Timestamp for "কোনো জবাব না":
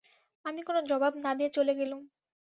0.63-1.31